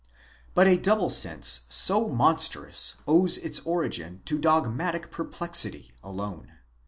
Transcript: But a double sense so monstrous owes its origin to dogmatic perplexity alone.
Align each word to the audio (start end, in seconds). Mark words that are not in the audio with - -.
But 0.55 0.65
a 0.65 0.77
double 0.81 1.11
sense 1.11 1.67
so 1.69 2.09
monstrous 2.09 2.95
owes 3.07 3.37
its 3.37 3.59
origin 3.59 4.23
to 4.25 4.39
dogmatic 4.39 5.11
perplexity 5.11 5.91
alone. 6.03 6.53